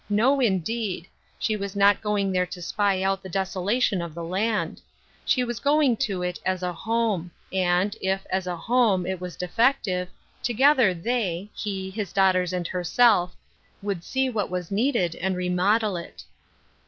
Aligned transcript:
No, 0.09 0.39
indeed. 0.39 1.05
She 1.37 1.55
was 1.55 1.75
not 1.75 2.01
going 2.01 2.31
there 2.31 2.47
to 2.47 2.59
spy 2.59 3.03
out 3.03 3.21
the 3.21 3.29
desola 3.29 3.79
tion 3.79 4.01
of 4.01 4.15
the 4.15 4.23
land. 4.23 4.81
She 5.25 5.43
was 5.43 5.59
going 5.59 5.95
to 5.97 6.23
it 6.23 6.39
as 6.43 6.63
a 6.63 6.73
home; 6.73 7.29
and 7.53 7.95
if, 8.01 8.25
as 8.31 8.47
a 8.47 8.57
home, 8.57 9.05
it 9.05 9.21
was 9.21 9.35
defective, 9.35 10.07
together 10.41 10.95
they— 10.95 11.51
he, 11.53 11.91
his 11.91 12.13
daughters 12.13 12.51
and 12.51 12.65
herself— 12.65 13.35
would 13.83 14.01
Bee 14.11 14.27
what 14.27 14.49
was 14.49 14.71
needed, 14.71 15.13
and 15.17 15.37
remodel 15.37 15.95
it. 15.97 16.23